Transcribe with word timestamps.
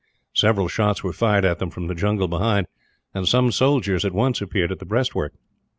Several 0.33 0.67
shots 0.67 1.03
were 1.03 1.13
fired 1.13 1.45
at 1.45 1.59
them, 1.59 1.69
from 1.69 1.85
the 1.85 1.93
jungle 1.93 2.27
behind; 2.27 2.65
and 3.13 3.27
some 3.27 3.51
soldiers 3.51 4.03
at 4.03 4.13
once 4.13 4.41
appeared 4.41 4.71
at 4.71 4.79
the 4.79 4.85
breastwork. 4.87 5.33